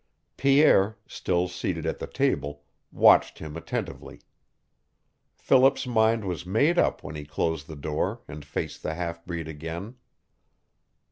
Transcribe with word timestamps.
Pierre, 0.35 0.97
still 1.05 1.47
seated 1.47 1.85
at 1.85 1.99
the 1.99 2.07
table, 2.07 2.63
watched 2.91 3.37
him 3.37 3.55
attentively. 3.55 4.19
Philip's 5.35 5.85
mind 5.85 6.25
was 6.25 6.43
made 6.43 6.79
up 6.79 7.03
when 7.03 7.13
he 7.13 7.23
closed 7.23 7.67
the 7.67 7.75
door 7.75 8.21
and 8.27 8.43
faced 8.43 8.81
the 8.81 8.95
half 8.95 9.23
breed 9.27 9.47
again. 9.47 9.97